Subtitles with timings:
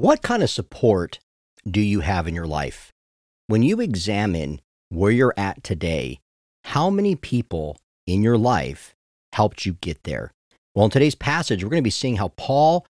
[0.00, 1.18] What kind of support
[1.70, 2.90] do you have in your life?
[3.48, 6.20] When you examine where you're at today,
[6.64, 7.76] how many people
[8.06, 8.94] in your life
[9.34, 10.30] helped you get there?
[10.74, 12.86] Well, in today's passage, we're going to be seeing how Paul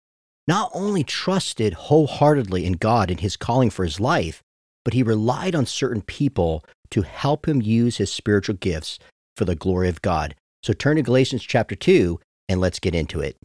[0.48, 4.42] not only trusted wholeheartedly in God and his calling for his life,
[4.82, 8.98] but he relied on certain people to help him use his spiritual gifts
[9.36, 10.34] for the glory of God.
[10.62, 12.18] So turn to Galatians chapter 2
[12.48, 13.36] and let's get into it.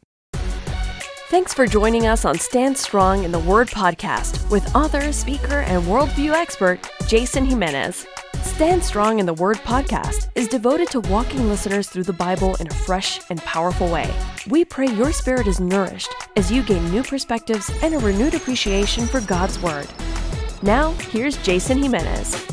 [1.30, 5.84] Thanks for joining us on Stand Strong in the Word podcast with author, speaker, and
[5.84, 8.08] worldview expert Jason Jimenez.
[8.42, 12.66] Stand Strong in the Word podcast is devoted to walking listeners through the Bible in
[12.66, 14.12] a fresh and powerful way.
[14.48, 19.06] We pray your spirit is nourished as you gain new perspectives and a renewed appreciation
[19.06, 19.88] for God's Word.
[20.64, 22.44] Now, here's Jason Jimenez.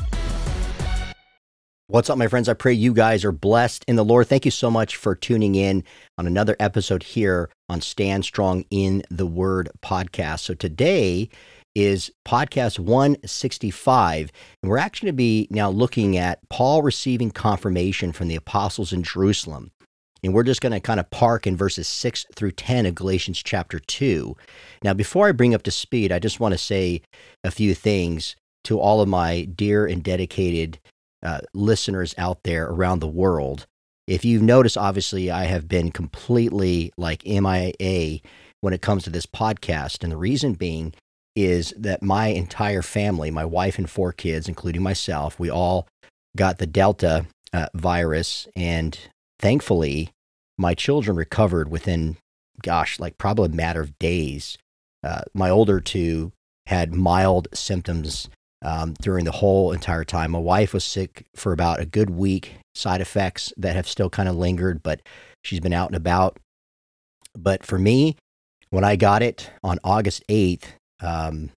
[1.86, 2.46] What's up, my friends?
[2.46, 4.26] I pray you guys are blessed in the Lord.
[4.26, 5.82] Thank you so much for tuning in
[6.18, 10.40] on another episode here on Stand Strong in the Word podcast.
[10.40, 11.28] So today
[11.74, 18.12] is podcast 165, and we're actually going to be now looking at Paul receiving confirmation
[18.12, 19.70] from the apostles in Jerusalem.
[20.22, 23.42] And we're just going to kind of park in verses 6 through 10 of Galatians
[23.42, 24.34] chapter 2.
[24.82, 27.02] Now, before I bring up to speed, I just want to say
[27.44, 30.80] a few things to all of my dear and dedicated
[31.22, 33.66] uh, listeners out there around the world.
[34.06, 38.20] If you've noticed, obviously, I have been completely like MIA
[38.60, 40.02] when it comes to this podcast.
[40.02, 40.94] And the reason being
[41.34, 45.88] is that my entire family, my wife and four kids, including myself, we all
[46.36, 48.46] got the Delta uh, virus.
[48.54, 48.98] And
[49.40, 50.10] thankfully,
[50.56, 52.16] my children recovered within,
[52.62, 54.56] gosh, like probably a matter of days.
[55.02, 56.32] Uh, my older two
[56.66, 58.28] had mild symptoms
[58.62, 60.32] um, during the whole entire time.
[60.32, 64.28] My wife was sick for about a good week, side effects that have still kind
[64.28, 65.00] of lingered, but
[65.42, 66.38] she's been out and about.
[67.36, 68.16] But for me,
[68.70, 70.64] when I got it on August 8th,
[71.00, 71.50] um,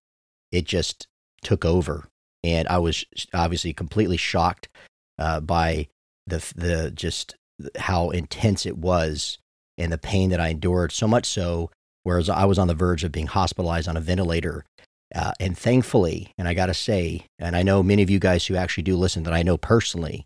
[0.52, 1.08] it just
[1.42, 2.08] took over.
[2.44, 4.70] And I was obviously completely shocked
[5.17, 5.88] uh, by
[6.27, 7.36] the, the just
[7.77, 9.39] how intense it was
[9.77, 10.92] and the pain that I endured.
[10.92, 11.71] So much so,
[12.04, 14.65] whereas I was on the verge of being hospitalized on a ventilator
[15.15, 18.45] uh, and thankfully, and I got to say, and I know many of you guys
[18.45, 20.25] who actually do listen that I know personally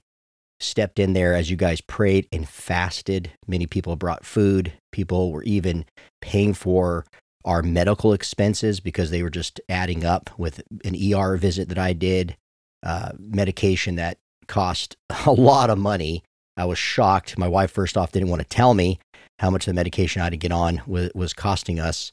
[0.59, 3.31] stepped in there as you guys prayed and fasted.
[3.47, 4.73] Many people brought food.
[4.91, 5.85] People were even
[6.21, 7.05] paying for
[7.45, 11.93] our medical expenses because they were just adding up with an ER visit that I
[11.93, 12.37] did,
[12.83, 14.17] uh, medication that
[14.47, 14.95] cost
[15.25, 16.23] a lot of money.
[16.55, 17.37] I was shocked.
[17.37, 18.99] My wife, first off, didn't want to tell me
[19.39, 22.11] how much the medication I had to get on was, was costing us.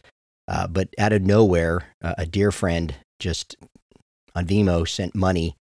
[0.50, 3.56] Uh, but out of nowhere, uh, a dear friend just
[4.34, 5.56] on Venmo sent money.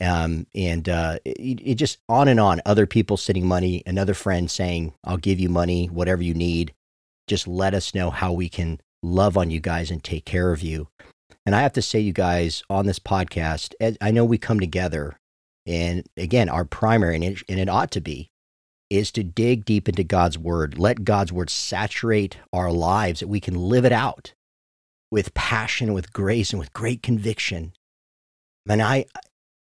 [0.00, 2.60] Um, and uh, it, it, just on and on.
[2.66, 6.74] Other people sending money, another friend saying, I'll give you money, whatever you need.
[7.28, 10.62] Just let us know how we can love on you guys and take care of
[10.62, 10.88] you.
[11.46, 15.16] And I have to say, you guys, on this podcast, I know we come together,
[15.66, 18.30] and again, our primary, and it, and it ought to be,
[18.96, 20.78] is to dig deep into God's word.
[20.78, 24.32] Let God's word saturate our lives that we can live it out
[25.10, 27.72] with passion, with grace, and with great conviction.
[28.68, 29.06] And I,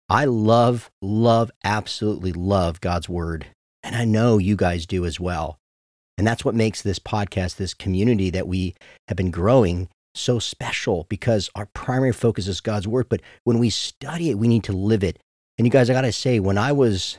[0.09, 3.47] I love, love, absolutely love God's word.
[3.83, 5.57] And I know you guys do as well.
[6.17, 8.75] And that's what makes this podcast, this community that we
[9.07, 13.07] have been growing so special because our primary focus is God's word.
[13.09, 15.17] But when we study it, we need to live it.
[15.57, 17.17] And you guys, I got to say, when I was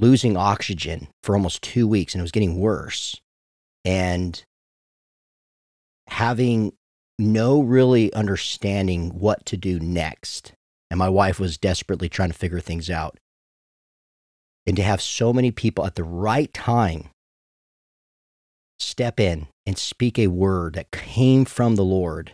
[0.00, 3.20] losing oxygen for almost two weeks and it was getting worse.
[3.84, 4.42] And
[6.08, 6.72] having
[7.18, 10.52] no really understanding what to do next.
[10.90, 13.18] And my wife was desperately trying to figure things out.
[14.66, 17.08] And to have so many people at the right time
[18.78, 22.32] step in and speak a word that came from the Lord.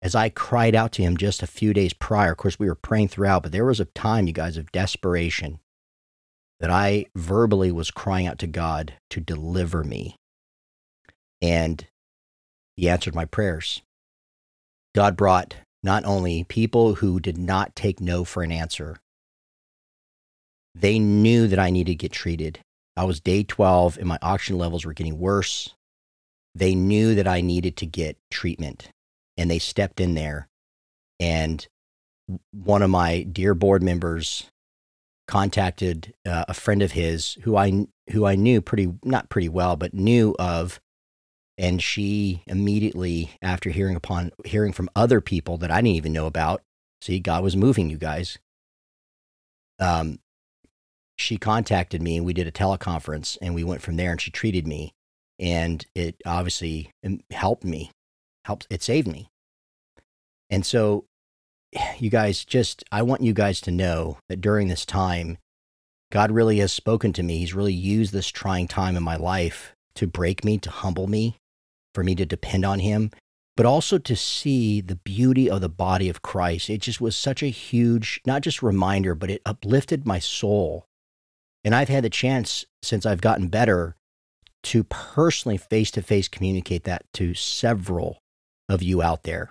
[0.00, 2.74] As I cried out to him just a few days prior, of course, we were
[2.74, 5.60] praying throughout, but there was a time, you guys, of desperation
[6.64, 10.16] that I verbally was crying out to God to deliver me.
[11.42, 11.86] And
[12.74, 13.82] He answered my prayers.
[14.94, 18.96] God brought not only people who did not take no for an answer,
[20.74, 22.60] they knew that I needed to get treated.
[22.96, 25.74] I was day 12 and my oxygen levels were getting worse.
[26.54, 28.88] They knew that I needed to get treatment
[29.36, 30.48] and they stepped in there.
[31.20, 31.66] And
[32.52, 34.46] one of my dear board members
[35.26, 39.76] contacted uh, a friend of his who I who I knew pretty not pretty well,
[39.76, 40.80] but knew of,
[41.56, 46.26] and she immediately after hearing upon hearing from other people that I didn't even know
[46.26, 46.62] about.
[47.00, 48.38] See, God was moving you guys.
[49.78, 50.20] Um,
[51.16, 54.30] she contacted me and we did a teleconference and we went from there and she
[54.30, 54.94] treated me
[55.38, 57.90] and it obviously um, helped me
[58.44, 59.28] helped it saved me.
[60.50, 61.06] And so
[61.98, 65.38] you guys just I want you guys to know that during this time
[66.10, 67.38] God really has spoken to me.
[67.38, 71.36] He's really used this trying time in my life to break me, to humble me,
[71.94, 73.10] for me to depend on him,
[73.56, 76.70] but also to see the beauty of the body of Christ.
[76.70, 80.86] It just was such a huge not just reminder, but it uplifted my soul.
[81.64, 83.96] And I've had the chance since I've gotten better
[84.64, 88.18] to personally face to face communicate that to several
[88.68, 89.50] of you out there.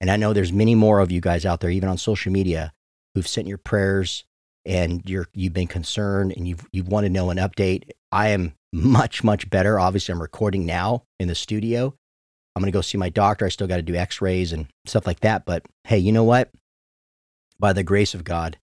[0.00, 2.72] And I know there's many more of you guys out there, even on social media,
[3.14, 4.24] who've sent your prayers
[4.64, 7.90] and you're you've been concerned and you've you want to know an update.
[8.12, 9.78] I am much much better.
[9.78, 11.94] Obviously, I'm recording now in the studio.
[12.54, 13.46] I'm going to go see my doctor.
[13.46, 15.44] I still got to do X-rays and stuff like that.
[15.44, 16.50] But hey, you know what?
[17.58, 18.58] By the grace of God,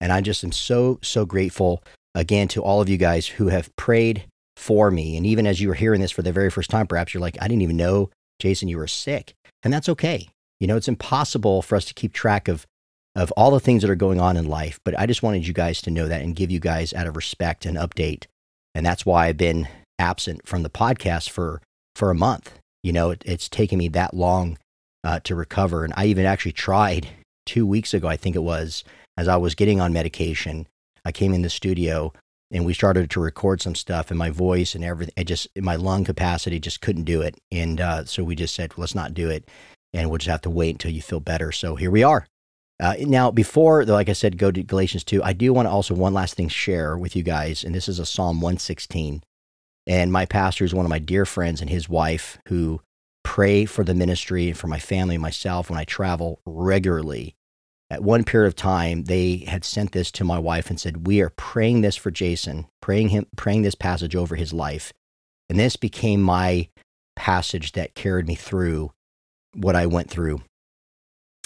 [0.00, 1.82] and I just am so so grateful
[2.14, 4.24] again to all of you guys who have prayed
[4.56, 5.16] for me.
[5.16, 7.38] And even as you were hearing this for the very first time, perhaps you're like,
[7.40, 8.10] I didn't even know,
[8.40, 10.28] Jason, you were sick, and that's okay.
[10.60, 12.66] You know, it's impossible for us to keep track of
[13.16, 15.52] of all the things that are going on in life, but I just wanted you
[15.52, 18.26] guys to know that and give you guys out of respect an update.
[18.72, 19.66] And that's why I've been
[19.98, 21.60] absent from the podcast for
[21.96, 22.52] for a month.
[22.82, 24.58] You know, it, it's taken me that long
[25.02, 27.08] uh, to recover, and I even actually tried
[27.46, 28.84] two weeks ago, I think it was,
[29.16, 30.66] as I was getting on medication.
[31.04, 32.12] I came in the studio
[32.52, 35.76] and we started to record some stuff, and my voice and everything, it just my
[35.76, 39.30] lung capacity just couldn't do it, and uh, so we just said, let's not do
[39.30, 39.48] it
[39.92, 41.52] and we'll just have to wait until you feel better.
[41.52, 42.26] So here we are.
[42.80, 45.94] Uh, now, before, like I said, go to Galatians 2, I do want to also
[45.94, 49.22] one last thing share with you guys, and this is a Psalm 116.
[49.86, 52.80] And my pastor is one of my dear friends and his wife who
[53.22, 57.34] pray for the ministry and for my family and myself when I travel regularly.
[57.90, 61.20] At one period of time, they had sent this to my wife and said, "We
[61.20, 64.92] are praying this for Jason, praying him, praying this passage over his life."
[65.48, 66.68] And this became my
[67.16, 68.92] passage that carried me through
[69.54, 70.42] what I went through.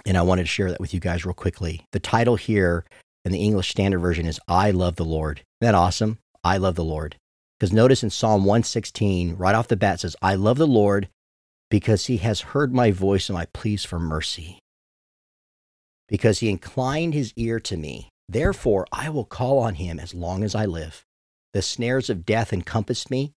[0.07, 1.87] And I wanted to share that with you guys real quickly.
[1.93, 2.85] The title here
[3.25, 5.39] in the English Standard Version is I Love the Lord.
[5.39, 6.19] Isn't that awesome?
[6.43, 7.17] I love the Lord.
[7.59, 11.09] Because notice in Psalm 116, right off the bat, says, I love the Lord
[11.71, 14.59] because he has heard my voice and my pleas for mercy.
[16.09, 18.11] Because he inclined his ear to me.
[18.29, 21.05] Therefore, I will call on him as long as I live.
[21.53, 23.33] The snares of death encompassed me,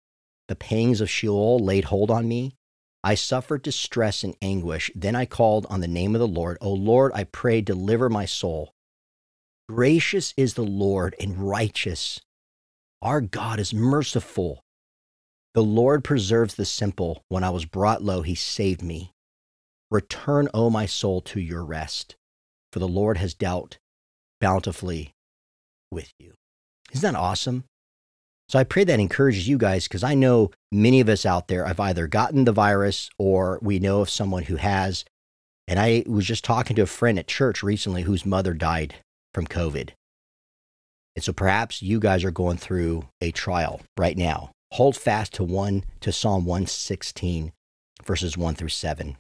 [0.49, 2.55] the pangs of Sheol laid hold on me.
[3.07, 4.91] I suffered distress and anguish.
[4.93, 6.59] Then I called on the name of the Lord.
[6.61, 8.73] O Lord, I pray, deliver my soul.
[9.69, 12.21] Gracious is the Lord and righteous.
[13.01, 14.65] Our God is merciful.
[15.55, 17.23] The Lord preserves the simple.
[17.29, 19.13] When I was brought low, he saved me.
[19.89, 22.17] Return, O my soul, to your rest,
[22.73, 23.79] for the Lord has dealt
[24.41, 25.13] bountifully
[25.93, 26.35] with you.
[26.91, 27.67] Isn't that awesome?
[28.49, 31.65] So I pray that encourages you guys because I know many of us out there
[31.65, 35.05] have either gotten the virus or we know of someone who has.
[35.67, 38.95] And I was just talking to a friend at church recently whose mother died
[39.35, 39.91] from COVID.
[41.17, 44.53] And so perhaps you guys are going through a trial right now.
[44.73, 47.53] Hold fast to one to Psalm 116,
[48.05, 49.17] verses 1 through 7.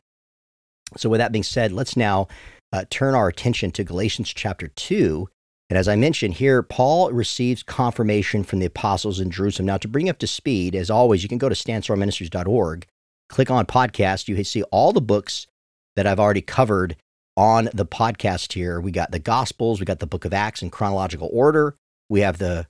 [0.96, 2.28] So with that being said, let's now
[2.72, 5.28] uh, turn our attention to Galatians chapter 2
[5.68, 9.66] and as I mentioned here, Paul receives confirmation from the apostles in Jerusalem.
[9.66, 12.86] Now, to bring up to speed, as always, you can go to standstrongministries.org,
[13.28, 14.28] click on podcast.
[14.28, 15.48] You see all the books
[15.96, 16.96] that I've already covered
[17.36, 18.80] on the podcast here.
[18.80, 21.74] We got the Gospels, we got the book of Acts in chronological order,
[22.08, 22.68] we have the,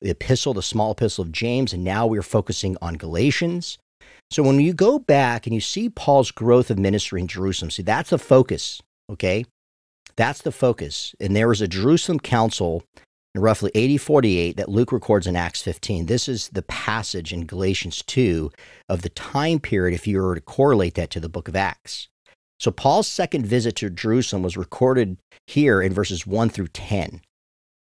[0.00, 3.78] the epistle, the small epistle of James, and now we're focusing on Galatians.
[4.30, 7.82] So when you go back and you see Paul's growth of ministry in Jerusalem, see,
[7.82, 8.80] that's the focus,
[9.12, 9.44] okay?
[10.18, 11.14] That's the focus.
[11.20, 12.82] And there was a Jerusalem council
[13.36, 16.06] in roughly 80 48 that Luke records in Acts 15.
[16.06, 18.50] This is the passage in Galatians 2
[18.88, 22.08] of the time period if you were to correlate that to the book of Acts.
[22.58, 27.20] So Paul's second visit to Jerusalem was recorded here in verses 1 through 10.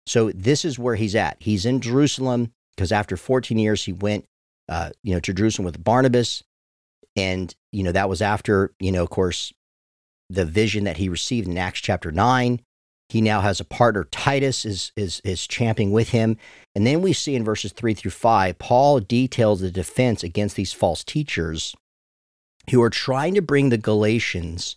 [0.06, 1.36] So this is where he's at.
[1.40, 4.24] He's in Jerusalem because after 14 years he went
[4.68, 6.44] uh, you know to Jerusalem with Barnabas
[7.16, 9.52] and you know that was after you know of course
[10.30, 12.60] the vision that he received in Acts chapter 9.
[13.08, 16.36] He now has a partner, Titus, is, is, is champing with him.
[16.76, 20.72] And then we see in verses 3 through 5, Paul details the defense against these
[20.72, 21.74] false teachers
[22.70, 24.76] who are trying to bring the Galatians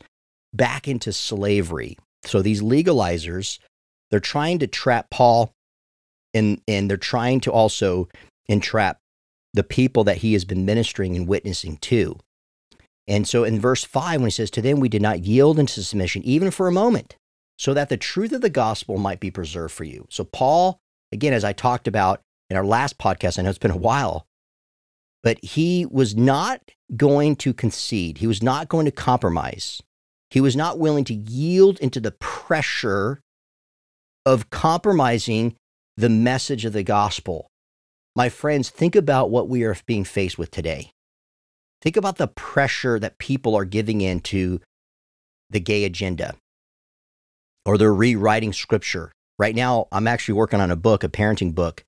[0.51, 1.98] back into slavery.
[2.24, 3.60] So these legalizers,
[4.10, 5.53] they're trying to trap Paul
[6.33, 8.10] and, and they're trying to also
[8.48, 8.98] entrap
[9.53, 12.17] the people that he has been ministering and witnessing to.
[13.07, 15.83] And so in verse 5, when he says, To them we did not yield into
[15.83, 17.17] submission, even for a moment,
[17.57, 20.05] so that the truth of the gospel might be preserved for you.
[20.10, 20.79] So, Paul,
[21.12, 24.25] again, as I talked about in our last podcast, I know it's been a while,
[25.22, 26.62] but he was not
[26.95, 28.19] going to concede.
[28.19, 29.81] He was not going to compromise.
[30.29, 33.22] He was not willing to yield into the pressure
[34.25, 35.55] of compromising
[35.98, 37.50] the message of the gospel.
[38.15, 40.93] My friends, think about what we are being faced with today.
[41.84, 44.62] Think about the pressure that people are giving into
[45.50, 46.36] the gay agenda
[47.66, 49.12] or they're rewriting scripture.
[49.38, 51.84] Right now, I'm actually working on a book, a parenting book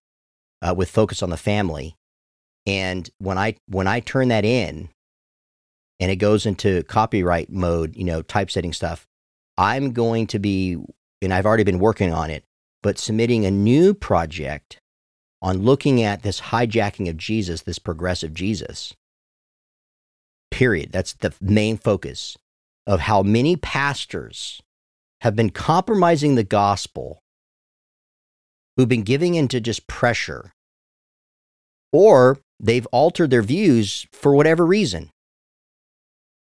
[0.61, 1.95] uh, with focus on the family.
[2.65, 4.89] And when I when I turn that in
[6.01, 9.07] and it goes into copyright mode, you know, typesetting stuff,
[9.57, 10.77] I'm going to be
[11.21, 12.43] and I've already been working on it,
[12.83, 14.77] but submitting a new project
[15.41, 18.93] on looking at this hijacking of Jesus, this progressive Jesus.
[20.55, 20.93] Period.
[20.93, 22.37] That's the main focus
[22.87, 24.61] of how many pastors
[25.19, 27.19] have been compromising the gospel,
[28.77, 30.53] who've been giving into just pressure,
[31.91, 35.09] or they've altered their views for whatever reason.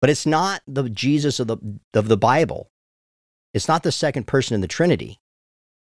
[0.00, 1.58] But it's not the Jesus of the,
[1.94, 2.66] of the Bible.
[3.54, 5.18] It's not the second person in the Trinity.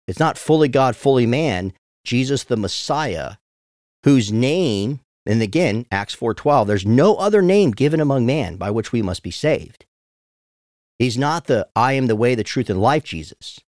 [0.07, 1.73] It's not fully God, fully man,
[2.05, 3.37] Jesus the Messiah,
[4.05, 8.91] whose name, and again, Acts 4:12, there's no other name given among man by which
[8.91, 9.85] we must be saved.
[10.99, 13.61] He's not the I am the way, the truth, and life Jesus.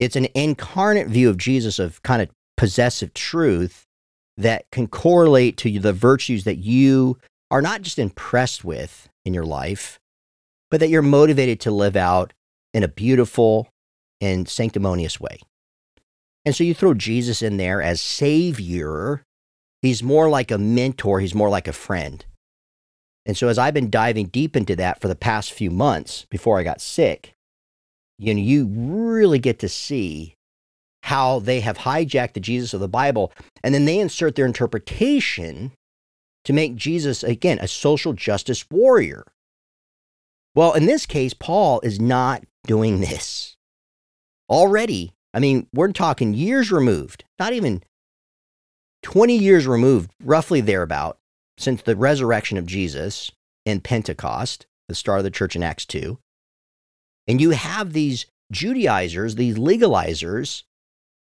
[0.00, 3.86] It's an incarnate view of Jesus of kind of possessive truth
[4.36, 7.16] that can correlate to the virtues that you
[7.50, 10.00] are not just impressed with in your life,
[10.70, 12.32] but that you're motivated to live out
[12.72, 13.68] in a beautiful
[14.20, 15.38] and sanctimonious way.
[16.44, 19.24] And so you throw Jesus in there as Savior.
[19.84, 22.24] He's more like a mentor, he's more like a friend.
[23.26, 26.58] And so as I've been diving deep into that for the past few months before
[26.58, 27.34] I got sick,
[28.18, 30.36] you know, you really get to see
[31.02, 33.30] how they have hijacked the Jesus of the Bible
[33.62, 35.72] and then they insert their interpretation
[36.46, 39.26] to make Jesus again a social justice warrior.
[40.54, 43.54] Well, in this case, Paul is not doing this.
[44.48, 47.82] Already, I mean, we're talking years removed, not even
[49.04, 51.18] 20 years removed, roughly thereabout,
[51.58, 53.30] since the resurrection of Jesus
[53.64, 56.18] in Pentecost, the start of the church in Acts 2.
[57.28, 60.64] And you have these Judaizers, these legalizers,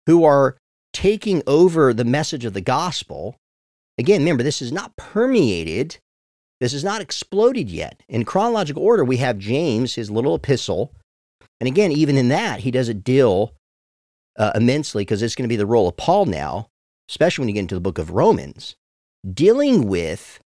[0.06, 0.56] who are
[0.92, 3.36] taking over the message of the gospel.
[3.98, 5.98] Again, remember, this is not permeated,
[6.60, 8.02] this is not exploded yet.
[8.08, 10.92] In chronological order, we have James, his little epistle,
[11.60, 13.54] and again, even in that, he doesn't deal
[14.36, 16.68] uh, immensely because it's going to be the role of Paul now,
[17.08, 18.76] especially when you get into the book of Romans,
[19.32, 20.40] dealing with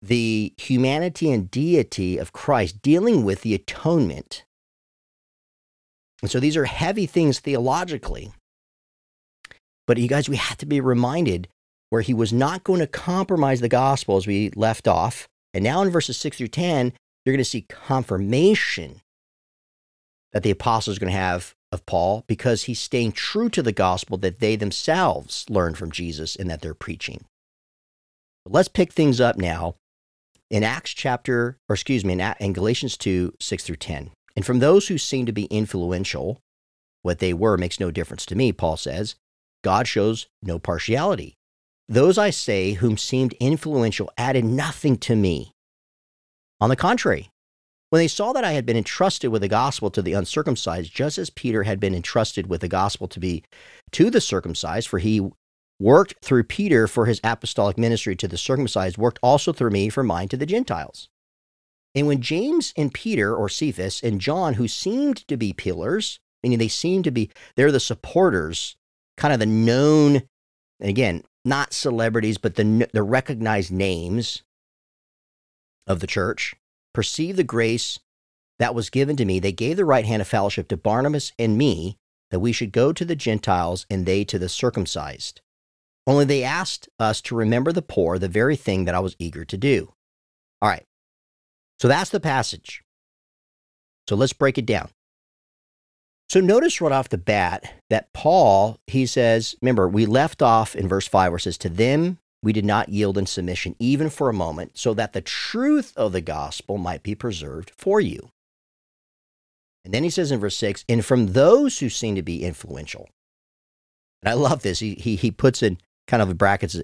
[0.00, 4.44] the humanity and deity of Christ, dealing with the atonement.
[6.22, 8.32] And so these are heavy things theologically.
[9.86, 11.48] But you guys, we have to be reminded
[11.90, 15.26] where he was not going to compromise the gospel as we left off.
[15.54, 16.92] And now in verses 6 through 10,
[17.24, 19.00] you're going to see confirmation
[20.32, 23.72] that the apostles are going to have of Paul because he's staying true to the
[23.72, 27.24] gospel that they themselves learned from Jesus and that they're preaching.
[28.44, 29.76] But let's pick things up now
[30.50, 34.10] in Acts chapter, or excuse me, in, in Galatians 2 6 through 10.
[34.36, 36.38] And from those who seem to be influential,
[37.02, 39.16] what they were makes no difference to me, Paul says.
[39.64, 41.34] God shows no partiality.
[41.88, 45.52] Those I say whom seemed influential added nothing to me.
[46.60, 47.30] On the contrary,
[47.90, 51.18] when they saw that I had been entrusted with the gospel to the uncircumcised, just
[51.18, 53.44] as Peter had been entrusted with the gospel to be
[53.92, 55.30] to the circumcised, for he
[55.80, 60.02] worked through Peter for his apostolic ministry to the circumcised, worked also through me for
[60.02, 61.08] mine to the Gentiles.
[61.94, 66.58] And when James and Peter, or Cephas, and John, who seemed to be pillars, meaning
[66.58, 68.76] they seem to be, they're the supporters,
[69.16, 70.22] kind of the known,
[70.80, 74.42] and again, not celebrities, but the, the recognized names
[75.86, 76.54] of the church,
[76.94, 77.98] perceived the grace
[78.58, 81.56] that was given to me, they gave the right hand of fellowship to Barnabas and
[81.56, 81.96] me
[82.30, 85.40] that we should go to the Gentiles and they to the circumcised.
[86.06, 89.44] Only they asked us to remember the poor, the very thing that I was eager
[89.44, 89.92] to do.
[90.60, 90.84] All right.
[91.78, 92.82] So that's the passage.
[94.08, 94.88] So let's break it down.
[96.28, 100.88] So notice right off the bat that Paul, he says, remember, we left off in
[100.88, 104.28] verse 5 where it says, To them we did not yield in submission even for
[104.28, 108.30] a moment, so that the truth of the gospel might be preserved for you.
[109.84, 113.08] And then he says in verse 6 and from those who seem to be influential.
[114.22, 114.80] And I love this.
[114.80, 116.80] He, he, he puts in kind of brackets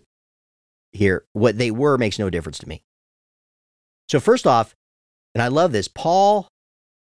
[0.93, 2.83] here what they were makes no difference to me.
[4.09, 4.75] So, first off,
[5.35, 6.49] and I love this, Paul,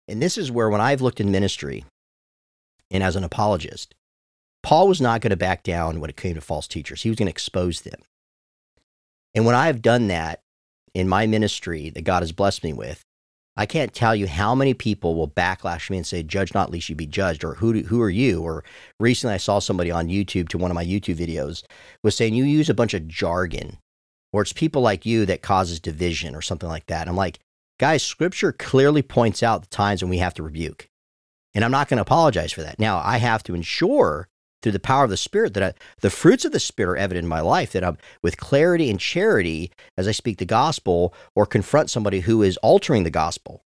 [0.07, 1.85] and this is where when I've looked in ministry
[2.91, 3.95] and as an apologist,
[4.61, 7.03] Paul was not going to back down when it came to false teachers.
[7.03, 8.01] He was going to expose them.
[9.35, 10.41] And when I've done that
[10.93, 13.03] in my ministry that God has blessed me with,
[13.55, 16.87] I can't tell you how many people will backlash me and say, "Judge not, lest
[16.87, 18.63] you be judged," or "Who who are you?" Or
[19.01, 21.63] recently, I saw somebody on YouTube to one of my YouTube videos
[22.01, 23.77] was saying, "You use a bunch of jargon,
[24.31, 27.39] or it's people like you that causes division, or something like that." I'm like,
[27.79, 30.87] guys, Scripture clearly points out the times when we have to rebuke,
[31.53, 32.79] and I'm not going to apologize for that.
[32.79, 34.28] Now, I have to ensure
[34.61, 37.25] through the power of the Spirit that I, the fruits of the Spirit are evident
[37.25, 41.45] in my life, that I'm with clarity and charity as I speak the gospel or
[41.45, 43.63] confront somebody who is altering the gospel.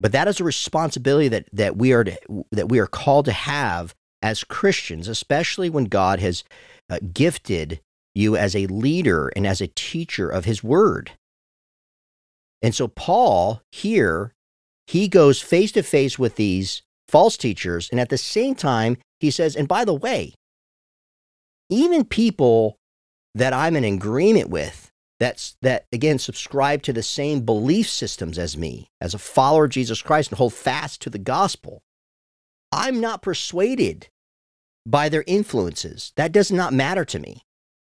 [0.00, 3.32] But that is a responsibility that, that, we, are to, that we are called to
[3.32, 6.44] have as Christians, especially when God has
[6.90, 7.80] uh, gifted
[8.14, 11.12] you as a leader and as a teacher of his word.
[12.62, 14.32] And so, Paul here,
[14.86, 17.88] he goes face to face with these false teachers.
[17.90, 20.34] And at the same time, he says, and by the way,
[21.70, 22.76] even people
[23.34, 28.56] that I'm in agreement with, that's that again subscribe to the same belief systems as
[28.56, 31.80] me, as a follower of Jesus Christ and hold fast to the gospel.
[32.70, 34.08] I'm not persuaded
[34.84, 36.12] by their influences.
[36.16, 37.42] That does not matter to me.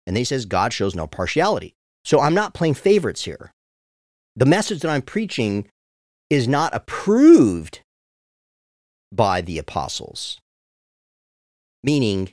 [0.06, 1.74] And he says God shows no partiality.
[2.04, 3.52] So I'm not playing favorites here.
[4.34, 5.68] The message that I'm preaching
[6.30, 7.82] is not approved
[9.12, 10.40] by the apostles
[11.82, 12.32] meaning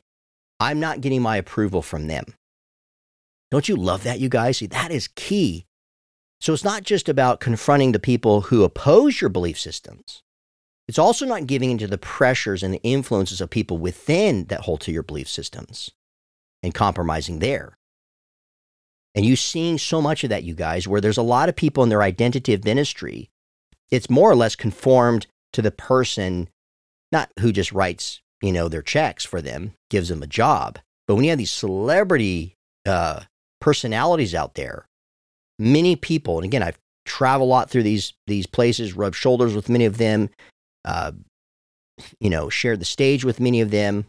[0.60, 2.26] I'm not getting my approval from them.
[3.52, 4.58] Don't you love that, you guys?
[4.58, 5.66] See, that is key.
[6.42, 10.22] So it's not just about confronting the people who oppose your belief systems.
[10.88, 14.82] It's also not giving into the pressures and the influences of people within that hold
[14.82, 15.92] to your belief systems
[16.64, 17.78] and compromising there.
[19.16, 21.84] And you seeing so much of that, you guys, where there's a lot of people
[21.84, 23.30] in their identity of ministry,
[23.90, 26.50] it's more or less conformed to the person,
[27.12, 30.80] not who just writes you know, their checks for them, gives them a job.
[31.08, 33.22] But when you have these celebrity uh,
[33.62, 34.86] personalities out there,
[35.58, 39.70] many people, and again, I've traveled a lot through these these places, rubbed shoulders with
[39.70, 40.30] many of them,
[40.86, 41.14] uh,
[42.20, 44.06] you know, shared the stage with many of them,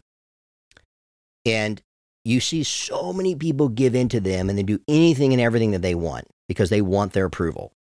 [1.47, 1.81] and
[2.25, 5.71] you see so many people give in to them and they do anything and everything
[5.71, 7.73] that they want because they want their approval.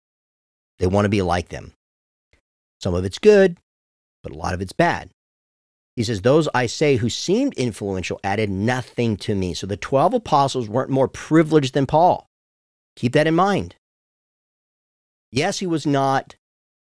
[0.78, 1.72] They want to be like them.
[2.81, 3.59] Some of it's good,
[4.22, 5.11] but a lot of it's bad.
[5.96, 9.52] He says, Those I say who seemed influential added nothing to me.
[9.54, 12.28] So the 12 apostles weren't more privileged than Paul.
[12.96, 13.74] Keep that in mind.
[15.33, 16.37] Yes, he was not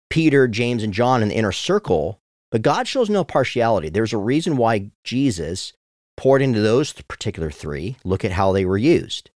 [0.10, 2.20] Peter, James, and John in the inner circle,
[2.52, 3.90] but God shows no partiality.
[3.90, 5.74] There's a reason why Jesus
[6.16, 7.98] poured into those particular three.
[8.04, 9.32] Look at how they were used.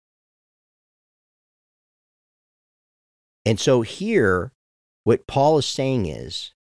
[3.45, 4.53] And so here,
[5.05, 6.53] what Paul is saying is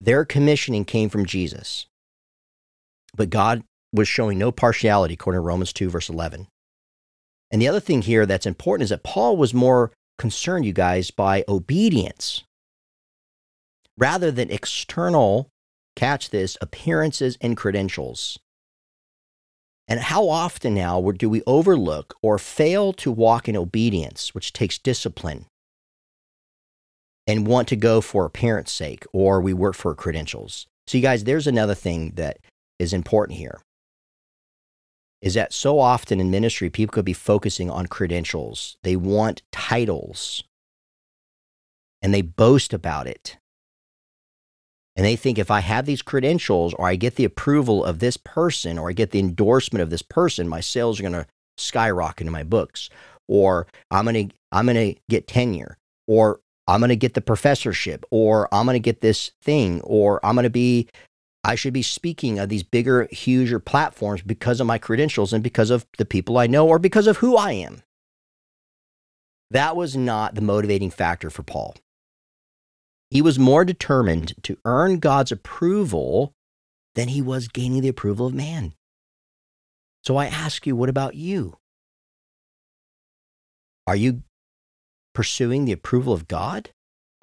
[0.00, 1.86] their commissioning came from Jesus.
[3.14, 6.48] But God was showing no partiality, according to Romans 2, verse 11.
[7.50, 11.10] And the other thing here that's important is that Paul was more concerned, you guys,
[11.10, 12.42] by obedience
[13.98, 15.48] rather than external,
[15.94, 18.38] catch this, appearances and credentials.
[19.88, 24.78] And how often now do we overlook or fail to walk in obedience, which takes
[24.78, 25.46] discipline,
[27.26, 30.66] and want to go for appearance sake or we work for credentials.
[30.86, 32.38] So you guys, there's another thing that
[32.78, 33.60] is important here.
[35.22, 38.76] Is that so often in ministry, people could be focusing on credentials.
[38.82, 40.44] They want titles
[42.02, 43.38] and they boast about it.
[44.94, 48.16] And they think if I have these credentials or I get the approval of this
[48.16, 51.26] person or I get the endorsement of this person, my sales are going to
[51.58, 52.88] skyrocket in my books
[53.28, 57.20] or I'm going to I'm going to get tenure or I'm going to get the
[57.20, 60.88] professorship or I'm going to get this thing or I'm going to be
[61.44, 65.70] I should be speaking at these bigger huger platforms because of my credentials and because
[65.70, 67.82] of the people I know or because of who I am.
[69.52, 71.76] That was not the motivating factor for Paul.
[73.10, 76.32] He was more determined to earn God's approval
[76.96, 78.74] than he was gaining the approval of man.
[80.02, 81.58] So I ask you, what about you?
[83.86, 84.22] Are you
[85.16, 86.68] pursuing the approval of God?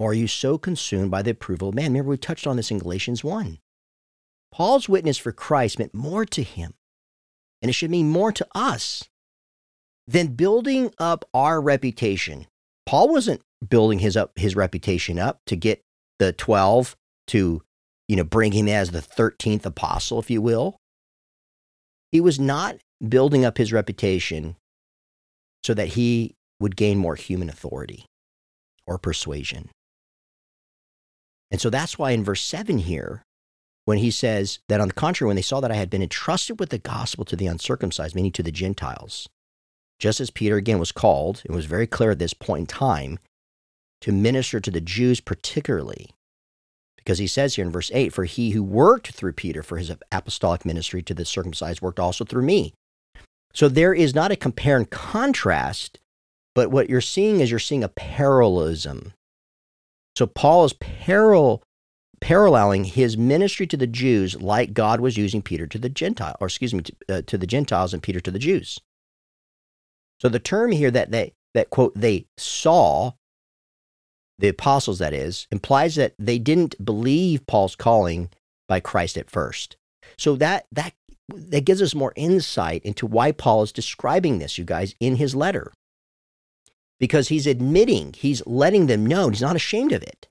[0.00, 1.92] Or are you so consumed by the approval of man?
[1.92, 3.58] Remember, we touched on this in Galatians 1.
[4.50, 6.74] Paul's witness for Christ meant more to him,
[7.62, 9.04] and it should mean more to us
[10.08, 12.46] than building up our reputation.
[12.84, 15.80] Paul wasn't building his up his reputation up to get
[16.18, 16.96] the 12
[17.28, 17.62] to
[18.08, 20.76] you know bring him as the 13th apostle if you will
[22.12, 22.76] he was not
[23.08, 24.56] building up his reputation
[25.64, 28.06] so that he would gain more human authority
[28.86, 29.70] or persuasion.
[31.50, 33.22] And so that's why in verse 7 here,
[33.84, 36.58] when he says that on the contrary, when they saw that I had been entrusted
[36.58, 39.28] with the gospel to the uncircumcised, meaning to the Gentiles,
[39.98, 43.18] just as Peter again was called, it was very clear at this point in time,
[44.00, 46.10] to minister to the Jews particularly.
[46.96, 49.92] Because he says here in verse 8, For he who worked through Peter for his
[50.10, 52.74] apostolic ministry to the circumcised worked also through me.
[53.52, 55.98] So there is not a compare and contrast,
[56.54, 59.12] but what you're seeing is you're seeing a parallelism.
[60.16, 61.62] So Paul is parallel,
[62.20, 66.46] paralleling his ministry to the Jews like God was using Peter to the Gentile, or
[66.46, 68.80] excuse me, to, uh, to the Gentiles and Peter to the Jews.
[70.20, 73.12] So the term here that they that quote they saw
[74.38, 78.30] the apostles that is implies that they didn't believe Paul's calling
[78.68, 79.76] by Christ at first.
[80.16, 80.94] So that that
[81.28, 85.34] that gives us more insight into why Paul is describing this, you guys, in his
[85.34, 85.72] letter.
[87.00, 90.28] Because he's admitting, he's letting them know, he's not ashamed of it.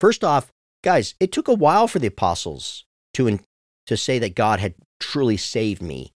[0.00, 3.38] First off, guys, it took a while for the apostles to
[3.86, 6.12] to say that God had truly saved me.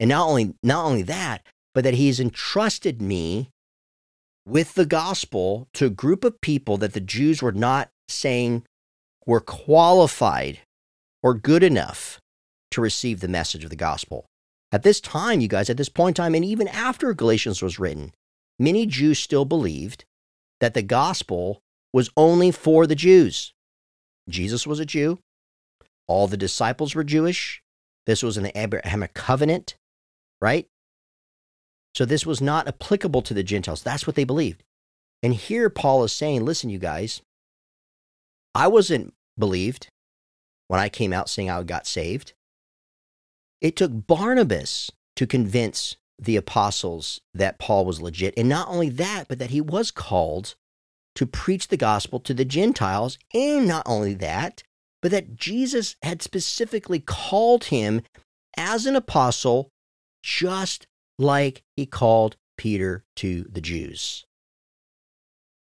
[0.00, 1.42] And not only not only that,
[1.74, 3.50] but that he's entrusted me
[4.46, 8.64] with the gospel to a group of people that the Jews were not saying
[9.26, 10.60] were qualified
[11.22, 12.20] or good enough
[12.70, 14.26] to receive the message of the gospel.
[14.70, 17.78] At this time, you guys, at this point in time, and even after Galatians was
[17.78, 18.12] written,
[18.58, 20.04] many Jews still believed
[20.60, 21.62] that the gospel
[21.92, 23.52] was only for the Jews.
[24.28, 25.18] Jesus was a Jew.
[26.06, 27.62] All the disciples were Jewish.
[28.06, 29.76] This was in the Abrahamic covenant,
[30.40, 30.66] right?
[31.94, 33.82] So this was not applicable to the Gentiles.
[33.82, 34.62] That's what they believed.
[35.22, 37.22] And here Paul is saying, listen, you guys,
[38.54, 39.88] I wasn't believed
[40.68, 42.34] when I came out saying I got saved.
[43.60, 48.34] It took Barnabas to convince the apostles that Paul was legit.
[48.36, 50.54] And not only that, but that he was called
[51.14, 53.18] to preach the gospel to the Gentiles.
[53.32, 54.62] And not only that,
[55.02, 58.02] but that Jesus had specifically called him
[58.56, 59.68] as an apostle
[60.22, 60.86] just
[61.18, 64.24] like he called Peter to the Jews.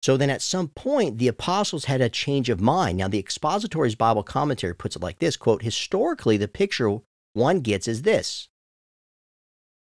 [0.03, 2.99] So then at some point, the apostles had a change of mind.
[2.99, 6.99] Now, the Expositor's Bible commentary puts it like this quote, historically, the picture
[7.33, 8.49] one gets is this.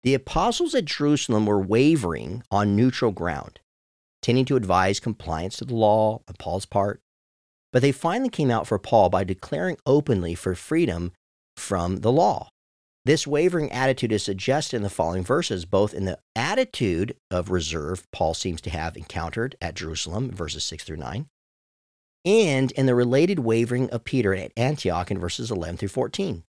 [0.03, 3.61] The apostles at Jerusalem were wavering on neutral ground,
[4.23, 7.01] tending to advise compliance to the law on Paul's part.
[7.73, 11.13] But they finally came out for Paul by declaring openly for freedom
[11.57, 12.49] from the law.
[13.05, 18.07] This wavering attitude is suggested in the following verses, both in the attitude of reserve
[18.11, 21.27] Paul seems to have encountered at Jerusalem, verses 6 through 9,
[22.25, 26.45] and in the related wavering of Peter at Antioch in verses 11 through 14.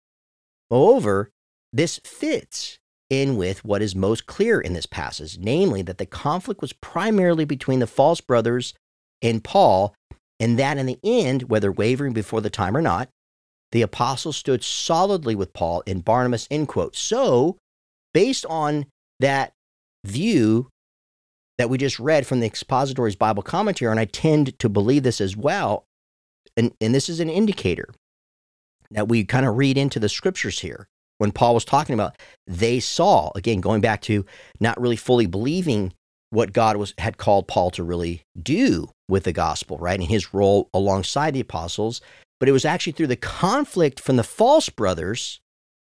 [0.70, 1.30] Moreover,
[1.72, 2.78] this fits
[3.10, 7.44] in with what is most clear in this passage, namely that the conflict was primarily
[7.44, 8.72] between the false brothers
[9.20, 9.94] and Paul,
[10.38, 13.10] and that in the end, whether wavering before the time or not,
[13.72, 16.96] the apostles stood solidly with Paul and Barnabas, end quote.
[16.96, 17.58] So,
[18.14, 18.86] based on
[19.20, 19.52] that
[20.04, 20.68] view
[21.58, 25.20] that we just read from the Expositor's Bible commentary, and I tend to believe this
[25.20, 25.84] as well,
[26.56, 27.88] and, and this is an indicator
[28.90, 30.88] that we kind of read into the scriptures here.
[31.20, 34.24] When Paul was talking about they saw, again, going back to
[34.58, 35.92] not really fully believing
[36.30, 39.98] what God was had called Paul to really do with the gospel, right?
[39.98, 42.00] And his role alongside the apostles
[42.40, 45.40] but it was actually through the conflict from the false brothers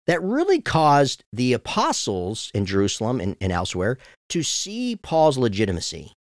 [0.07, 3.99] that really caused the apostles in Jerusalem and, and elsewhere
[4.31, 6.15] to see Paul's legitimacy.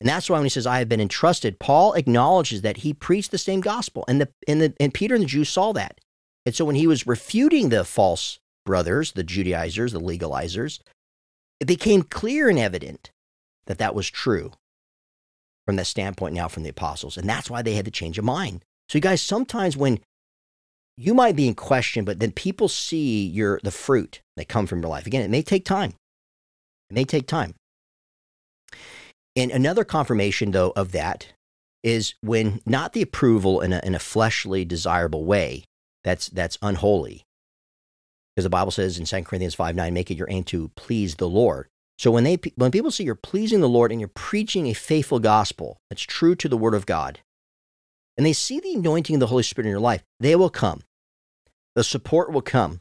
[0.00, 3.30] And that's why when he says, I have been entrusted, Paul acknowledges that he preached
[3.30, 4.04] the same gospel.
[4.08, 6.00] And, the, and, the, and Peter and the Jews saw that.
[6.46, 10.80] And so when he was refuting the false brothers, the Judaizers, the legalizers,
[11.58, 13.10] it became clear and evident
[13.66, 14.52] that that was true
[15.66, 17.16] from that standpoint now from the apostles.
[17.16, 18.64] And that's why they had to change of mind.
[18.88, 20.00] So, you guys, sometimes when
[20.96, 24.80] you might be in question, but then people see your the fruit that come from
[24.80, 25.06] your life.
[25.06, 25.94] Again, it may take time.
[26.90, 27.54] It may take time.
[29.36, 31.28] And another confirmation, though, of that
[31.82, 35.64] is when not the approval in a, in a fleshly, desirable way
[36.04, 37.24] that's, that's unholy.
[38.34, 41.16] Because the Bible says in 2 Corinthians 5 9, make it your aim to please
[41.16, 41.66] the Lord.
[41.98, 45.18] So when, they, when people see you're pleasing the Lord and you're preaching a faithful
[45.18, 47.20] gospel that's true to the Word of God,
[48.16, 50.82] and they see the anointing of the Holy Spirit in your life, they will come.
[51.74, 52.80] The support will come.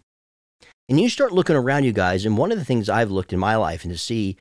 [0.87, 3.39] And you start looking around you guys, and one of the things I've looked in
[3.39, 4.37] my life and to see,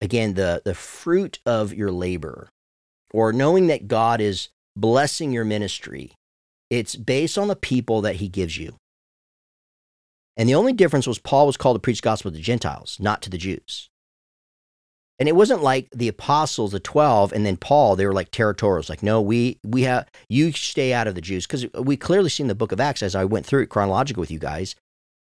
[0.00, 2.48] again, the, the fruit of your labor,
[3.12, 6.12] or knowing that God is blessing your ministry,
[6.70, 8.76] it's based on the people that he gives you.
[10.36, 13.20] And the only difference was Paul was called to preach gospel to the Gentiles, not
[13.22, 13.90] to the Jews.
[15.18, 18.88] And it wasn't like the apostles, the 12, and then Paul, they were like territorials.
[18.88, 21.46] Like, no, we, we have, you stay out of the Jews.
[21.46, 24.22] Because we clearly see in the book of Acts, as I went through it chronologically
[24.22, 24.76] with you guys,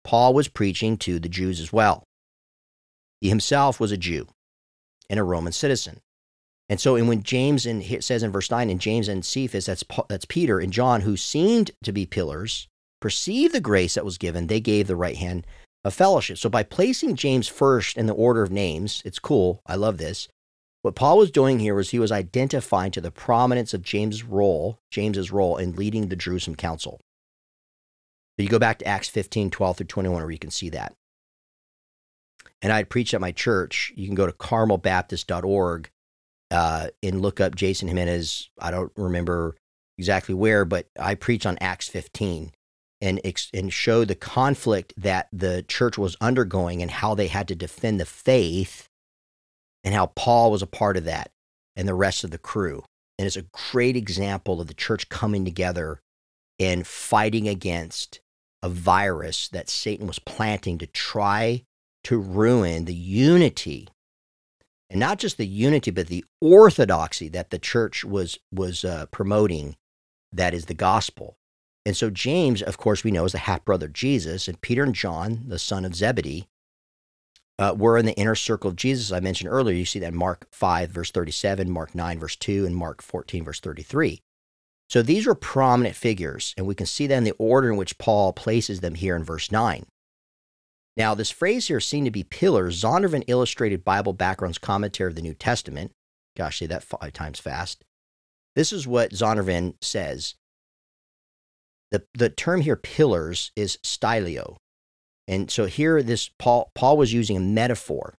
[0.05, 2.05] Paul was preaching to the Jews as well.
[3.23, 4.27] He himself was a Jew
[5.09, 6.01] and a Roman citizen.
[6.69, 9.67] And so, and when James and it says in verse nine, and James and Cephas,
[9.67, 12.69] that's that's Peter and John, who seemed to be pillars,
[13.01, 14.47] perceived the grace that was given.
[14.47, 15.47] They gave the right hand
[15.85, 16.39] of fellowship.
[16.39, 19.61] So by placing James first in the order of names, it's cool.
[19.67, 20.29] I love this.
[20.83, 24.79] What Paul was doing here was he was identifying to the prominence of James's role,
[24.91, 27.01] James's role in leading the Jerusalem council.
[28.37, 30.95] So you go back to Acts 15, 12 through 21, where you can see that.
[32.61, 33.93] And I'd preach at my church.
[33.97, 35.91] You can go to carmelbaptist.org
[36.51, 38.51] uh, and look up Jason Jimenez.
[38.61, 39.57] I don't remember
[39.99, 42.53] exactly where, but I preach on Acts 15
[43.03, 43.21] and
[43.53, 48.01] and show the conflict that the church was undergoing and how they had to defend
[48.01, 48.89] the faith
[49.85, 51.31] and how Paul was a part of that
[51.77, 52.83] and the rest of the crew.
[53.19, 56.01] And it's a great example of the church coming together
[56.59, 58.21] and fighting against
[58.63, 61.63] a virus that Satan was planting to try
[62.05, 63.89] to ruin the unity
[64.91, 69.77] and not just the unity but the orthodoxy that the church was was uh, promoting
[70.33, 71.37] that is the gospel
[71.87, 74.93] and so James, of course, we know is the half brother Jesus, and Peter and
[74.93, 76.49] John, the son of Zebedee,
[77.61, 79.13] uh, were in the inner circle of Jesus.
[79.13, 79.77] I mentioned earlier.
[79.77, 83.45] You see that in Mark 5, verse 37, Mark 9, verse 2, and Mark 14,
[83.45, 84.21] verse 33.
[84.91, 87.99] So these were prominent figures, and we can see that in the order in which
[87.99, 89.87] Paul places them here in verse 9.
[90.97, 92.81] Now, this phrase here seen to be pillars.
[92.81, 95.93] Zondervan Illustrated Bible Backgrounds Commentary of the New Testament.
[96.37, 97.85] Gosh, say that five times fast.
[98.55, 100.35] This is what Zondervan says
[101.93, 104.57] the, the term here, pillars, is styloi.
[105.29, 108.15] And so here, this Paul, Paul was using a metaphor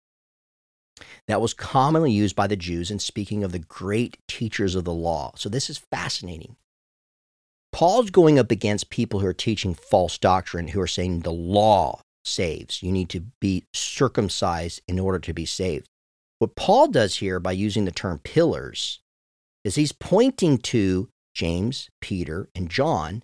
[1.28, 4.94] that was commonly used by the Jews in speaking of the great teachers of the
[4.94, 5.32] law.
[5.36, 6.56] So this is fascinating.
[7.72, 12.02] Paul's going up against people who are teaching false doctrine, who are saying the law
[12.28, 12.84] saves.
[12.84, 15.88] You need to be circumcised in order to be saved.
[16.40, 19.02] What Paul does here by using the term pillars
[19.64, 23.24] is he's pointing to James, Peter, and John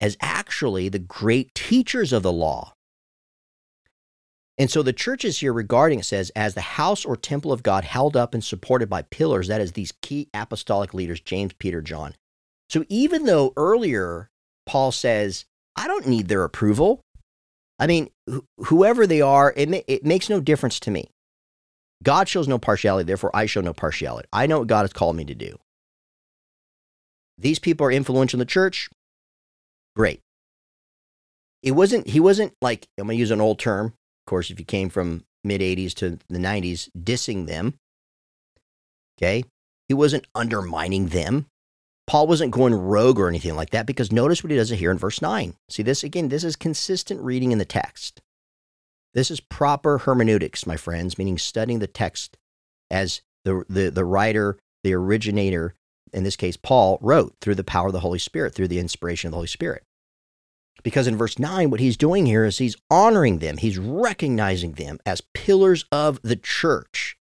[0.00, 2.74] as actually the great teachers of the law.
[4.56, 7.62] And so the church is here regarding it says, as the house or temple of
[7.62, 11.80] God held up and supported by pillars, that is, these key apostolic leaders, James, Peter,
[11.80, 12.14] John.
[12.68, 14.30] So even though earlier
[14.66, 15.44] Paul says,
[15.76, 17.00] I don't need their approval,
[17.78, 21.10] I mean, wh- whoever they are, it, ma- it makes no difference to me.
[22.02, 24.28] God shows no partiality, therefore I show no partiality.
[24.32, 25.58] I know what God has called me to do.
[27.38, 28.88] These people are influential in the church.
[29.96, 30.20] Great.
[31.62, 33.86] It wasn't, he wasn't like, I'm going to use an old term.
[33.86, 37.74] Of course, if you came from mid 80s to the 90s, dissing them.
[39.18, 39.44] Okay.
[39.88, 41.46] He wasn't undermining them.
[42.06, 44.98] Paul wasn't going rogue or anything like that because notice what he does here in
[44.98, 45.54] verse 9.
[45.68, 48.20] See this again, this is consistent reading in the text.
[49.14, 52.36] This is proper hermeneutics, my friends, meaning studying the text
[52.90, 55.74] as the, the, the writer, the originator
[56.14, 59.28] in this case, Paul wrote through the power of the Holy Spirit, through the inspiration
[59.28, 59.82] of the Holy Spirit.
[60.82, 64.98] Because in verse 9, what he's doing here is he's honoring them, he's recognizing them
[65.04, 67.16] as pillars of the church.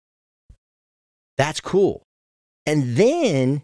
[1.38, 2.04] That's cool.
[2.66, 3.64] And then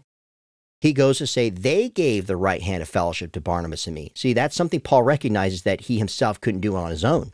[0.86, 4.12] he goes to say they gave the right hand of fellowship to Barnabas and me.
[4.14, 7.32] See, that's something Paul recognizes that he himself couldn't do on his own.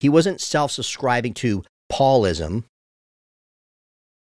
[0.00, 2.64] He wasn't self subscribing to Paulism,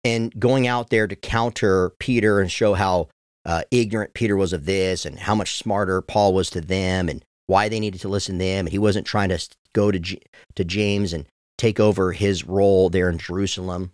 [0.04, 3.08] and going out there to counter Peter and show how
[3.46, 7.24] uh, ignorant Peter was of this and how much smarter Paul was to them and
[7.46, 8.66] why they needed to listen to them.
[8.66, 9.40] And he wasn't trying to
[9.74, 10.22] go to, G-
[10.56, 11.26] to James and
[11.58, 13.92] take over his role there in Jerusalem.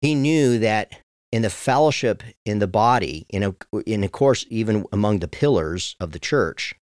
[0.00, 1.00] He knew that
[1.32, 3.54] in the fellowship in the body, in, a,
[3.86, 6.74] in of course, even among the pillars of the church,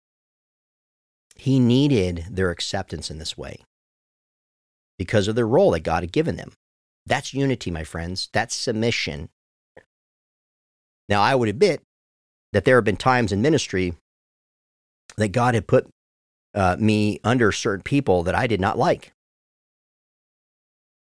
[1.37, 3.63] he needed their acceptance in this way
[4.99, 6.53] because of their role that God had given them.
[7.07, 8.29] That's unity, my friends.
[8.33, 9.31] That's submission.
[11.09, 11.83] Now, I would admit
[12.53, 13.95] that there have been times in ministry
[15.17, 15.89] that God had put
[16.55, 19.13] uh, me under certain people that I did not like.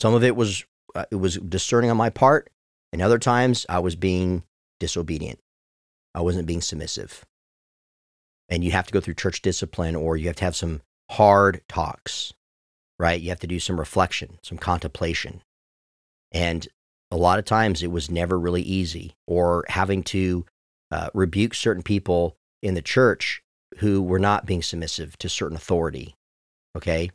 [0.00, 2.48] Some of it was uh, it was discerning on my part,
[2.92, 4.44] and other times I was being
[4.80, 5.38] disobedient.
[6.14, 7.24] I wasn't being submissive.
[8.48, 11.60] And you have to go through church discipline, or you have to have some hard
[11.68, 12.32] talks,
[12.98, 13.20] right?
[13.20, 15.42] You have to do some reflection, some contemplation.
[16.32, 16.66] And
[17.10, 20.46] a lot of times it was never really easy, or having to
[20.90, 23.42] uh, rebuke certain people in the church
[23.78, 26.14] who were not being submissive to certain authority.
[26.76, 27.10] Okay.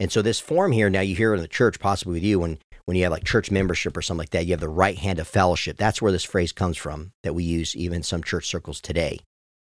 [0.00, 2.58] And so this form here, now you hear in the church, possibly with you, when,
[2.84, 5.18] when you have like church membership or something like that, you have the right hand
[5.18, 5.76] of fellowship.
[5.76, 9.20] That's where this phrase comes from that we use even in some church circles today.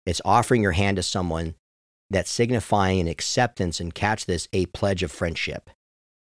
[0.05, 1.55] It's offering your hand to someone
[2.09, 5.69] that's signifying an acceptance and catch this, a pledge of friendship.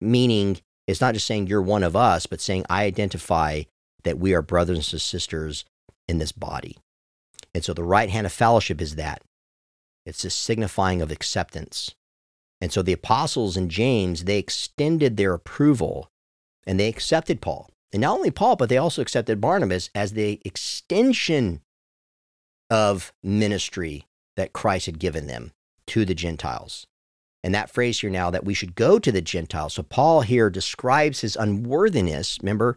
[0.01, 3.63] meaning it's not just saying you're one of us, but saying I identify
[4.03, 5.65] that we are brothers and sisters
[6.07, 6.77] in this body.
[7.53, 9.21] And so the right hand of fellowship is that
[10.05, 11.95] it's a signifying of acceptance.
[12.61, 16.09] And so the apostles and James, they extended their approval
[16.65, 17.69] and they accepted Paul.
[17.93, 21.61] And not only Paul, but they also accepted Barnabas as the extension
[22.69, 25.51] of ministry that Christ had given them
[25.87, 26.87] to the Gentiles.
[27.43, 29.75] And that phrase here now that we should go to the Gentiles.
[29.75, 32.39] So Paul here describes his unworthiness.
[32.41, 32.75] Remember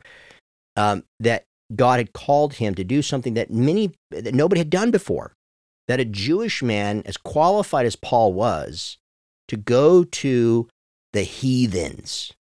[0.77, 4.91] um, that God had called him to do something that many that nobody had done
[4.91, 5.33] before.
[5.87, 8.99] That a Jewish man, as qualified as Paul was,
[9.49, 10.69] to go to
[11.15, 12.35] the heathens,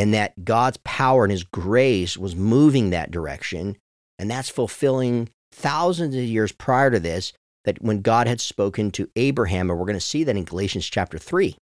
[0.00, 3.76] and that God's power and His grace was moving that direction,
[4.18, 7.34] and that's fulfilling thousands of years prior to this
[7.66, 10.86] that when God had spoken to Abraham, and we're going to see that in Galatians
[10.86, 11.54] chapter 3,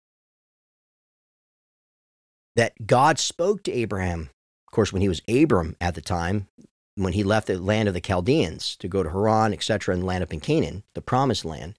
[2.54, 4.30] that God spoke to Abraham,
[4.68, 6.46] of course, when he was Abram at the time,
[6.94, 10.22] when he left the land of the Chaldeans to go to Haran, etc., and land
[10.22, 11.74] up in Canaan, the promised land,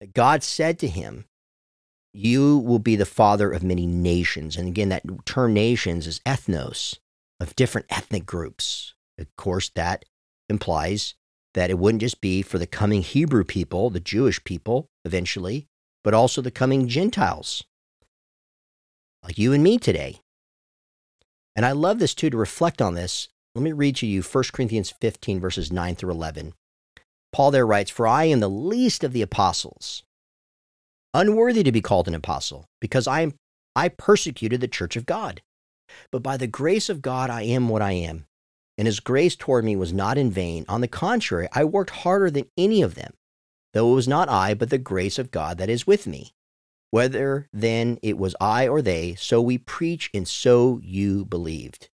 [0.00, 1.24] that God said to him,
[2.12, 4.56] You will be the father of many nations.
[4.56, 6.98] And again, that term nations is ethnos,
[7.40, 8.94] of different ethnic groups.
[9.18, 10.04] Of course, that
[10.48, 11.14] implies
[11.54, 15.68] that it wouldn't just be for the coming Hebrew people, the Jewish people eventually,
[16.04, 17.64] but also the coming Gentiles,
[19.22, 20.20] like you and me today.
[21.54, 23.28] And I love this too to reflect on this.
[23.54, 26.54] Let me read to you 1 Corinthians 15, verses 9 through 11.
[27.32, 30.02] Paul there writes, For I am the least of the apostles,
[31.14, 33.34] unworthy to be called an apostle, because I, am,
[33.76, 35.42] I persecuted the church of God.
[36.10, 38.26] But by the grace of God, I am what I am
[38.78, 40.64] and his grace toward me was not in vain.
[40.68, 43.12] On the contrary, I worked harder than any of them,
[43.72, 46.32] though it was not I, but the grace of God that is with me.
[46.90, 51.88] Whether then it was I or they, so we preach, and so you believed.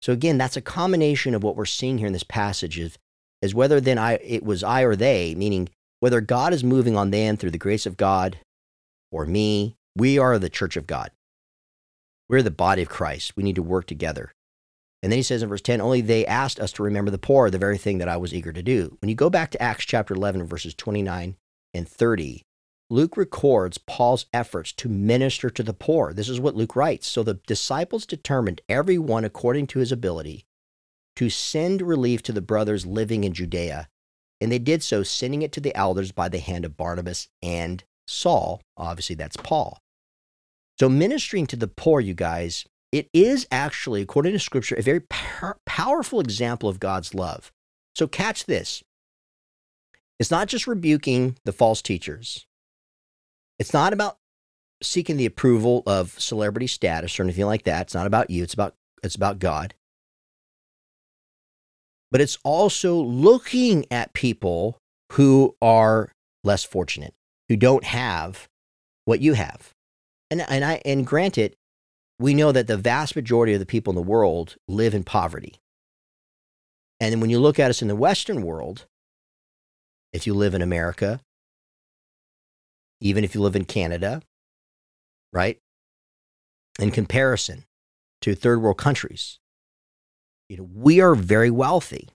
[0.00, 2.98] So again, that's a combination of what we're seeing here in this passage is,
[3.42, 7.10] is whether then I it was I or they, meaning whether God is moving on
[7.10, 8.38] them through the grace of God
[9.14, 11.12] or me, we are the church of God.
[12.28, 13.36] We're the body of Christ.
[13.36, 14.32] We need to work together.
[15.02, 17.48] And then he says in verse 10, only they asked us to remember the poor,
[17.48, 18.96] the very thing that I was eager to do.
[19.00, 21.36] When you go back to Acts chapter 11, verses 29
[21.72, 22.42] and 30,
[22.90, 26.12] Luke records Paul's efforts to minister to the poor.
[26.12, 27.06] This is what Luke writes.
[27.06, 30.44] So the disciples determined, every one according to his ability,
[31.16, 33.88] to send relief to the brothers living in Judea.
[34.40, 37.84] And they did so, sending it to the elders by the hand of Barnabas and
[38.06, 38.60] Saul.
[38.76, 39.78] Obviously, that's Paul.
[40.78, 42.64] So, ministering to the poor, you guys,
[42.94, 47.50] it is actually, according to scripture, a very power, powerful example of God's love.
[47.94, 48.82] So catch this.
[50.18, 52.46] It's not just rebuking the false teachers.
[53.58, 54.18] It's not about
[54.82, 57.82] seeking the approval of celebrity status or anything like that.
[57.82, 58.42] It's not about you.
[58.42, 59.74] It's about it's about God.
[62.10, 64.78] But it's also looking at people
[65.12, 66.12] who are
[66.44, 67.14] less fortunate,
[67.48, 68.48] who don't have
[69.04, 69.72] what you have.
[70.30, 71.56] And and I and granted,
[72.18, 75.56] we know that the vast majority of the people in the world live in poverty.
[77.00, 78.86] And then when you look at us in the Western world,
[80.12, 81.20] if you live in America,
[83.00, 84.22] even if you live in Canada,
[85.32, 85.58] right?
[86.78, 87.64] In comparison
[88.22, 89.38] to third world countries,
[90.48, 92.08] you know, we are very wealthy.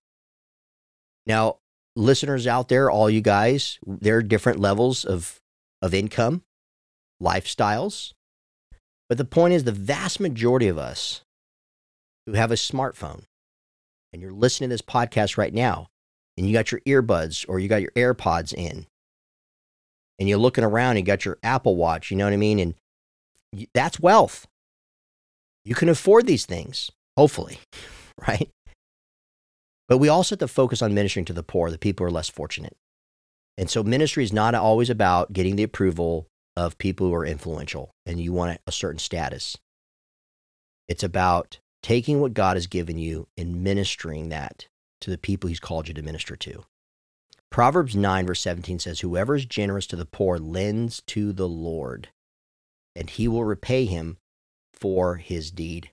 [1.25, 1.57] Now,
[1.99, 5.39] listeners out there, all you guys, there are different levels of,
[5.81, 6.43] of income,
[7.21, 8.13] lifestyles.
[9.07, 11.21] But the point is, the vast majority of us
[12.25, 13.23] who have a smartphone
[14.13, 15.87] and you're listening to this podcast right now,
[16.37, 18.85] and you got your earbuds or you got your AirPods in,
[20.19, 22.59] and you're looking around, and you got your Apple Watch, you know what I mean?
[22.59, 24.47] And that's wealth.
[25.65, 27.59] You can afford these things, hopefully,
[28.27, 28.49] right?
[29.89, 32.11] But we also have to focus on ministering to the poor, the people who are
[32.11, 32.77] less fortunate.
[33.57, 37.91] And so ministry is not always about getting the approval of people who are influential
[38.05, 39.57] and you want a certain status.
[40.87, 44.67] It's about taking what God has given you and ministering that
[45.01, 46.63] to the people he's called you to minister to.
[47.49, 52.09] Proverbs 9, verse 17 says, Whoever is generous to the poor lends to the Lord,
[52.95, 54.17] and he will repay him
[54.73, 55.89] for his deed.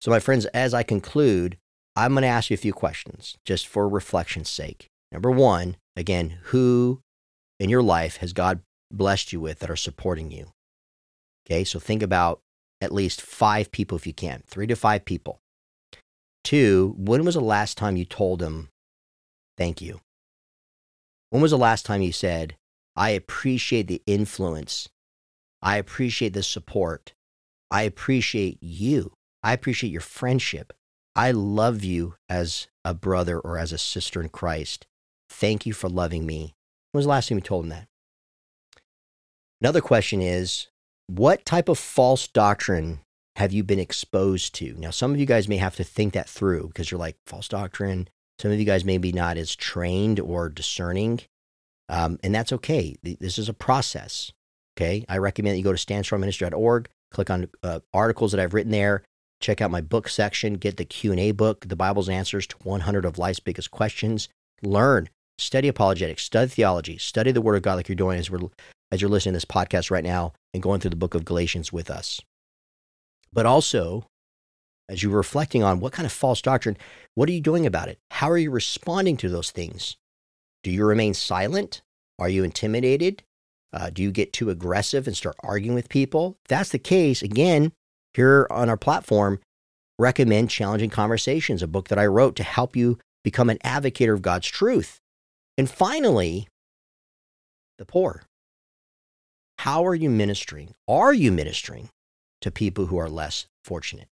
[0.00, 1.56] So, my friends, as I conclude,
[1.96, 4.88] I'm going to ask you a few questions just for reflection's sake.
[5.12, 7.00] Number one, again, who
[7.60, 10.48] in your life has God blessed you with that are supporting you.
[11.46, 12.40] Okay, so think about
[12.80, 15.38] at least five people if you can, three to five people.
[16.42, 18.68] Two, when was the last time you told them
[19.56, 20.00] thank you?
[21.30, 22.56] When was the last time you said,
[22.96, 24.88] I appreciate the influence,
[25.62, 27.12] I appreciate the support,
[27.70, 29.12] I appreciate you.
[29.42, 30.72] I appreciate your friendship.
[31.16, 34.86] I love you as a brother or as a sister in Christ.
[35.28, 36.54] Thank you for loving me.
[36.92, 37.88] When was the last time you told him that?
[39.60, 40.68] Another question is
[41.06, 43.00] what type of false doctrine
[43.36, 44.74] have you been exposed to?
[44.78, 47.48] Now, some of you guys may have to think that through because you're like, false
[47.48, 48.08] doctrine.
[48.40, 51.20] Some of you guys may be not as trained or discerning,
[51.88, 52.96] um, and that's okay.
[53.02, 54.32] This is a process.
[54.76, 55.04] Okay.
[55.08, 59.04] I recommend that you go to standstrongministry.org, click on uh, articles that I've written there,
[59.44, 63.18] check out my book section, get the Q&A book, The Bible's Answers to 100 of
[63.18, 64.30] Life's Biggest Questions.
[64.62, 68.48] Learn, study apologetics, study theology, study the Word of God like you're doing as, we're,
[68.90, 71.72] as you're listening to this podcast right now and going through the book of Galatians
[71.72, 72.20] with us.
[73.32, 74.06] But also,
[74.88, 76.78] as you're reflecting on what kind of false doctrine,
[77.14, 77.98] what are you doing about it?
[78.12, 79.96] How are you responding to those things?
[80.62, 81.82] Do you remain silent?
[82.18, 83.22] Are you intimidated?
[83.74, 86.38] Uh, do you get too aggressive and start arguing with people?
[86.44, 87.72] If that's the case, again,
[88.14, 89.40] here on our platform,
[89.98, 94.22] recommend Challenging Conversations, a book that I wrote to help you become an advocate of
[94.22, 95.00] God's truth.
[95.58, 96.48] And finally,
[97.78, 98.22] the poor.
[99.58, 100.74] How are you ministering?
[100.88, 101.88] Are you ministering
[102.40, 104.08] to people who are less fortunate?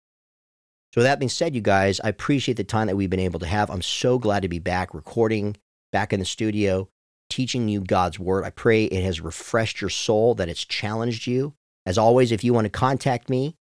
[0.93, 3.39] So, with that being said, you guys, I appreciate the time that we've been able
[3.39, 3.69] to have.
[3.69, 5.55] I'm so glad to be back recording,
[5.91, 6.89] back in the studio,
[7.29, 8.43] teaching you God's word.
[8.43, 11.53] I pray it has refreshed your soul, that it's challenged you.
[11.85, 13.55] As always, if you want to contact me,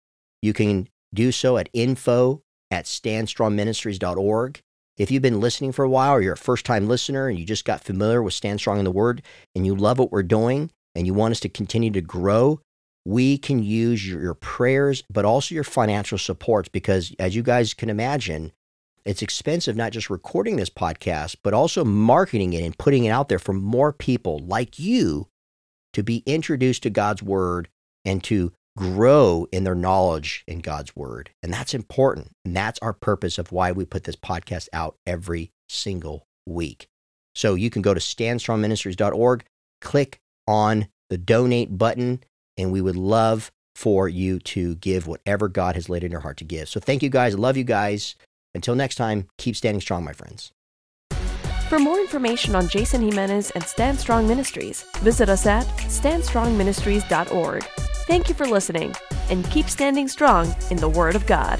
[0.44, 4.60] you can do so at info at standstrongministries.org.
[4.98, 7.46] If you've been listening for a while or you're a first time listener and you
[7.46, 9.22] just got familiar with Stand Strong in the Word
[9.54, 12.60] and you love what we're doing and you want us to continue to grow,
[13.06, 17.72] we can use your, your prayers, but also your financial supports because, as you guys
[17.72, 18.52] can imagine,
[19.04, 23.28] it's expensive not just recording this podcast, but also marketing it and putting it out
[23.30, 25.26] there for more people like you
[25.94, 27.68] to be introduced to God's Word
[28.04, 31.30] and to grow in their knowledge in God's word.
[31.42, 32.32] And that's important.
[32.44, 36.88] And that's our purpose of why we put this podcast out every single week.
[37.34, 39.44] So you can go to standstrongministries.org,
[39.80, 42.22] click on the donate button,
[42.56, 46.36] and we would love for you to give whatever God has laid in your heart
[46.38, 46.68] to give.
[46.68, 47.36] So thank you guys.
[47.36, 48.14] Love you guys.
[48.54, 50.52] Until next time, keep standing strong, my friends.
[51.68, 57.93] For more information on Jason Jimenez and Stand Strong Ministries, visit us at standstrongministries.org.
[58.06, 58.94] Thank you for listening,
[59.30, 61.58] and keep standing strong in the Word of God.